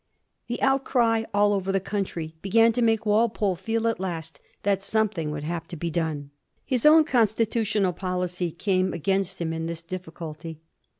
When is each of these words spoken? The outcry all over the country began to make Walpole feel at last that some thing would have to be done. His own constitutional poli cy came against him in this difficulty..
The 0.47 0.59
outcry 0.63 1.25
all 1.31 1.53
over 1.53 1.71
the 1.71 1.79
country 1.79 2.33
began 2.41 2.71
to 2.71 2.81
make 2.81 3.05
Walpole 3.05 3.55
feel 3.55 3.87
at 3.87 3.99
last 3.99 4.39
that 4.63 4.81
some 4.81 5.09
thing 5.09 5.29
would 5.29 5.43
have 5.43 5.67
to 5.67 5.75
be 5.75 5.91
done. 5.91 6.31
His 6.65 6.87
own 6.87 7.03
constitutional 7.03 7.93
poli 7.93 8.27
cy 8.29 8.49
came 8.49 8.93
against 8.93 9.39
him 9.39 9.53
in 9.53 9.67
this 9.67 9.83
difficulty.. 9.83 10.59